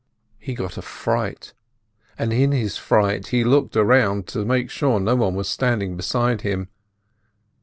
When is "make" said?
4.43-4.71